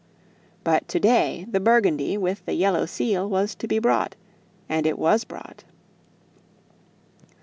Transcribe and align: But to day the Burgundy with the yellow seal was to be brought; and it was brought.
But 0.63 0.87
to 0.87 0.99
day 0.99 1.45
the 1.47 1.59
Burgundy 1.59 2.17
with 2.17 2.43
the 2.47 2.53
yellow 2.55 2.87
seal 2.87 3.29
was 3.29 3.53
to 3.53 3.67
be 3.67 3.77
brought; 3.77 4.15
and 4.67 4.87
it 4.87 4.97
was 4.97 5.23
brought. 5.25 5.63